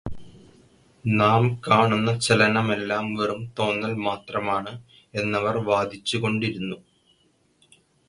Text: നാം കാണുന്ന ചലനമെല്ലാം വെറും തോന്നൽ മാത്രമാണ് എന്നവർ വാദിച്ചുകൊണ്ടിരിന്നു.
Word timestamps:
നാം 1.05 1.43
കാണുന്ന 1.67 2.17
ചലനമെല്ലാം 2.17 3.13
വെറും 3.13 3.41
തോന്നൽ 3.59 3.93
മാത്രമാണ് 4.07 4.73
എന്നവർ 5.13 5.57
വാദിച്ചുകൊണ്ടിരിന്നു. 5.63 6.77